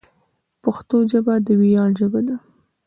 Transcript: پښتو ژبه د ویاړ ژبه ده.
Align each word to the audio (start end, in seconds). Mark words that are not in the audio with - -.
پښتو 0.63 0.97
ژبه 1.11 1.35
د 1.45 1.47
ویاړ 1.59 1.89
ژبه 1.99 2.21
ده. 2.27 2.35